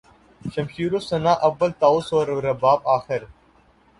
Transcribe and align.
شمشیر 0.53 0.93
و 0.95 0.99
سناں 0.99 1.35
اول 1.47 1.71
طاؤس 1.79 2.13
و 2.13 2.25
رباب 2.25 2.81
آخر 2.87 3.21